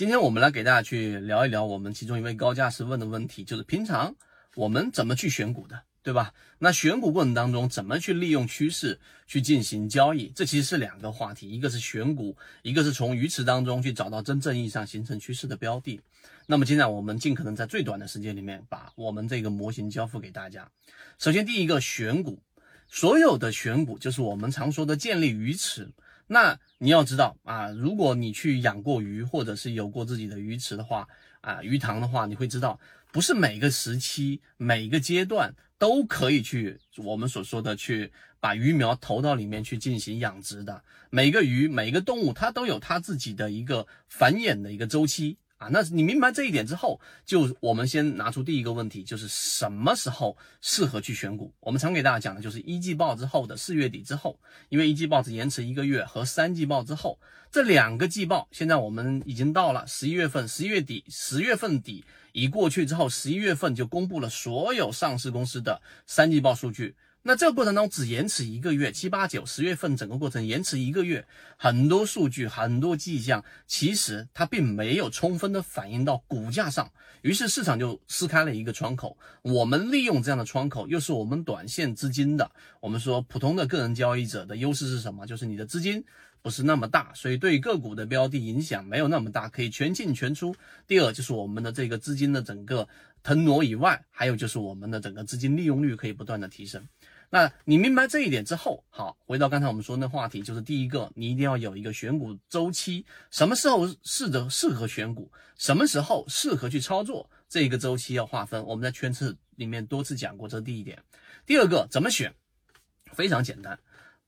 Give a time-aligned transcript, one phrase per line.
[0.00, 4.16] 今天我们来给大家去聊一聊我们其中一位高价值问的问题，就是平常
[4.54, 6.32] 我们怎么去选股的，对吧？
[6.58, 10.32] 那选股过程当中怎么去利用趋势去进行交易？
[10.34, 16.00] 这其实是两个话题，一个是选股，一个是从鱼池当中去找到真正意义上形成趋势的标的。
[16.46, 20.66] 那么今天我们尽可能在最短的时间里面把我们这个模型交付给大家。
[21.18, 22.40] 首先第一个选股，
[22.88, 25.90] 所有的选股就是我们常说的建立鱼池。
[26.32, 31.08] 那你要知道啊，如果你去养过鱼，或者是有过自己的鱼池的话，
[31.40, 32.78] 啊，鱼塘的话，你会知道，
[33.10, 40.84] 不是每个时期、每个阶段都可以去我们所说的去把鱼苗投到里面去进行养殖的。
[41.10, 45.36] 每个鱼、每个动物，它都有它自己的一个繁衍的一个周期。
[45.60, 51.52] 啊，那你明白这一点之后，就我们先拿出第一个问题，就是什么时候适合去选股？
[51.60, 57.18] 我们常给大家讲的就是一季报之后的四月底之后，因为一季报是延迟一个月，和三季报之后
[57.52, 66.96] 这两个季报，现在我们已经到了十一月份，十一月底，十月份底一过去之后，十一月份就公布了所有上市公司的三季报数据。
[67.22, 71.26] 那这个过程当中只延迟一个月，七八九十月份整个过程延迟一个月，
[71.58, 79.18] 很多数据很多迹象，其实它并没有充分的反映到股价上，于是市场就撕开了一个窗口。
[79.42, 85.26] 我们利用这样的窗口，又是我们短线资金的，我们说普通的个人交易者的优势是什么？
[85.26, 86.02] 就是你的资金
[86.40, 90.54] 不是那么大，所以对个股的标的影响没有那么大，可以全进全出。
[90.86, 92.88] 第二就是我们的这个资金的整个
[93.22, 96.82] 腾挪以外，还有就是我们的整个资金利用率可以不断的提升。
[97.32, 108.64] 那你明白这一点之后，好，回到刚才我们说那话题，就是第一个，你一定要有一个选股周期，什么时候适的适合选股，什么时候适合去操作，这一个周期要划分。
[108.66, 110.98] 我们在圈次里面多次讲过，这是第一点。
[111.46, 112.34] 第二个，怎么选？
[113.12, 113.78] 非常简单，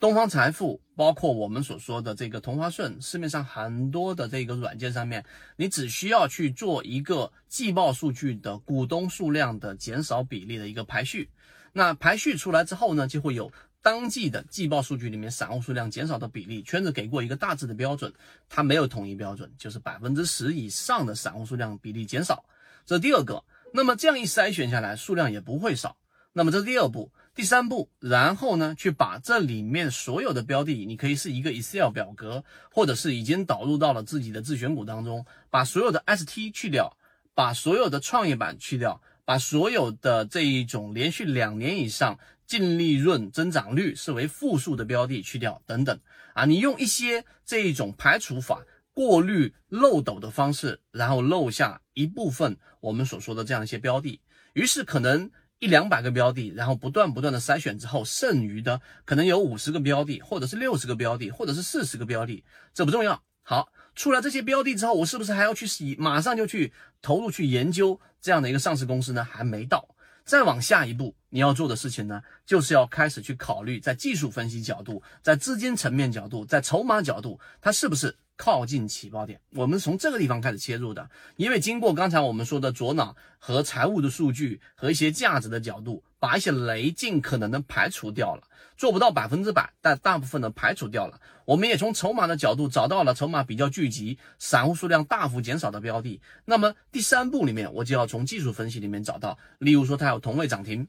[0.00, 5.24] 东方财富，包括我们所说的这个同花顺，市面上很多的这个软件上面，
[5.56, 11.30] 你只需要去做一个季报数据的股东数量的减少比例的一个排序。
[11.72, 18.12] 那排序出来之后呢，就会有当季的季报数据里面散户数量减少的比例，圈子给过一个大致的标准，
[18.48, 22.44] 它没有统一标准，就是百分之十以上的散户数量比例减少，
[22.84, 23.44] 这第二个。
[23.72, 25.96] 那么这样一筛选下来，数量也不会少。
[26.32, 36.96] 那么这是第二步，第三步，然后呢，去把这里面所有的标的，你可以是一个 Excel 表格，或者是已经导入到了自己的自选股当中，把所有的 ST 去掉，
[37.34, 39.00] 把所有的创业板去掉。
[39.28, 46.00] 把所有的这一种连续两年以上净利润增长率视为负数的标的去掉等等
[46.32, 54.18] 啊，你用一些这一种排除法过滤漏斗的方式，然后漏下一部分我们所说的这样一些标的，
[54.54, 63.22] 于是可能一两百个标的，然后不断不断的筛选之后，剩余的可能有五十个标的，或者是六十个标的，或者是四十个标的，这不重要。
[63.42, 63.68] 好。
[63.98, 65.96] 出来这些标的之后，我是不是还要去洗？
[65.98, 66.72] 马上就去
[67.02, 69.24] 投入去研究这样的一个上市公司呢？
[69.24, 69.88] 还没到，
[70.24, 78.16] 再往下一步你要做的事情呢，就是要开始去考虑，在技术分析角度，在资金层面角度，在筹码角度，它是不是？
[78.36, 81.10] 靠近起爆点，我们从这个地方开始切入的。
[81.34, 88.42] 因为经过刚才我们说的左脑和财务的数据和一些价值的角度，把一些雷尽可能的排除掉了，
[88.76, 91.20] 做不到百分之百，但大部分的排除掉了。
[91.44, 96.20] 我们也从筹码的角度找到了筹码比较聚集、散户数量大幅减少的标的。
[96.44, 100.86] 那么第三步里面，我就要从技术分析里面找到，例如说它有同位涨停，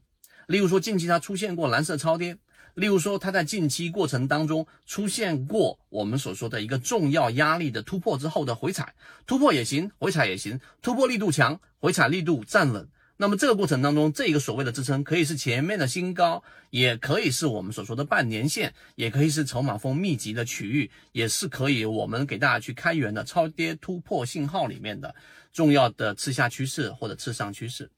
[0.48, 2.38] 例如说近期它出现过蓝色超跌。
[2.76, 8.94] 例如说，它在近期过程当中出现过我们所说的一个重要压力的突破之后的回踩，
[9.26, 12.88] 突破也行，回踩也行，突破力度强，回踩力度站稳。
[13.22, 25.14] 那么这个过程当中，这个所谓的支撑可以是前面的新高，也可以是我们所说的半年线，也可以是筹码峰密集的区域，也是可以我们给大家去开源的超跌突破信号里面的
[25.52, 27.92] 重要的次下趋势或者次上趋势。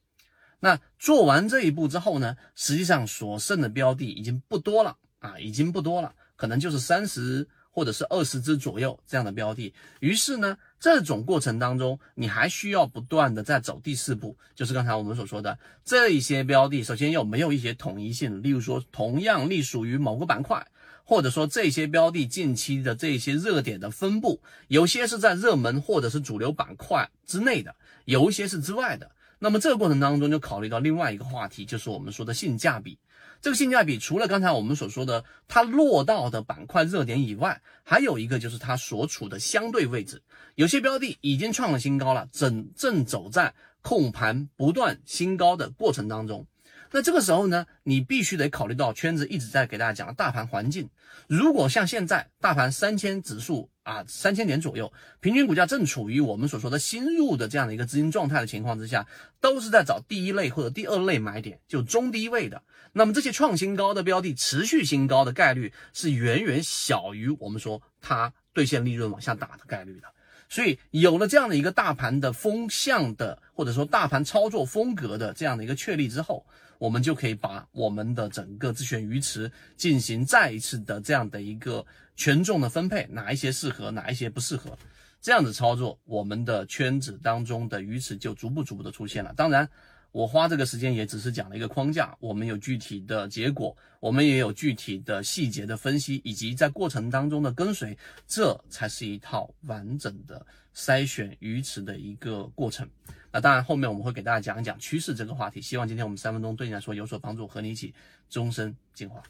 [0.60, 9.74] 那做完这一步之后呢，实际上所剩的标的已经不多了啊，已经不多了，可能就是三十或者是二十只左右这样的标的。
[10.00, 20.68] 于是呢，这种过程当中，你还需要不断的在走第四步，就是刚才我们所说的这一些标的，首先有没有一些统一性，例如说同样隶属于某个板块，
[21.04, 27.76] 或者说这些标的近期的这些热点的分布，有些是在热门或者是主流板块之内的，
[28.06, 29.12] 有一些是之外的。
[29.44, 33.00] 那么这个过程当中就考虑到另外一个话题，就是我们说的性价比。
[33.42, 40.22] 这个性价比除了刚才我们所说的它落到的板块热点以外，还有一个就是它所处的相对位置。
[40.54, 43.52] 有些标的已经创了新高了，正正走在
[43.82, 46.46] 控盘不断新高的过程当中。
[46.92, 50.90] 那这个时候呢，你必须得考虑到圈子一直在给大家讲的大盘环境。
[51.28, 54.92] 如果像现在大盘三千指数啊，三千点左右，
[55.22, 59.08] 平均股价正处于我们所说的新入的这样的一个资金状态的情况之下，
[59.40, 62.62] 都是在找第一类或者第二类买点，就中低位的。
[62.94, 70.08] 那么这些创新高的标的，持续新高的概率是远远小于我们说它兑现利润往下打的概率的。
[70.52, 76.46] 所以有了这样的一个大盘的风向的，或者说大盘操作风格的这样的一个确立之后，
[76.78, 81.86] 我们就可以把我们的整个自选鱼池进行再一次的这样的一个
[82.18, 84.78] 权重的分配，哪一些适合，哪一些不适合，
[85.22, 89.34] 这样子操作，我们的圈子当中的鱼池就逐步逐步的出现了。
[89.38, 89.70] 当然。
[90.12, 97.98] 我花这个时间也只是讲了一个框架，我们有具体的结果，我们也有具体的细节的分析，以及在过程当中的跟随，
[98.28, 102.86] 这才是一套完整的筛选鱼池的一个过程。
[103.32, 105.62] 那当然，后面我们会给大家讲一讲趋势这个话题。
[105.62, 107.94] 希望今天我们三分钟对你来说有所帮助，和你一起
[108.30, 109.24] 终身进化。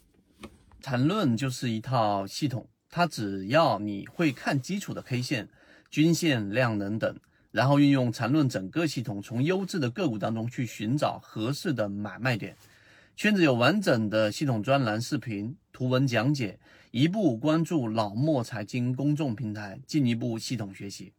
[0.81, 5.47] 缠论就是一套系统，它只要你会看基础的 K 线、
[5.91, 7.15] 均线、量能等。
[7.51, 12.55] 然后运用缠论整个系统，从优质的个股当中去寻找合适的买卖点。
[13.15, 16.57] 圈子有完整的系统专栏、视频、图文讲解，
[16.91, 21.11] 一步关注老莫财经公众平台，进一步系统学习。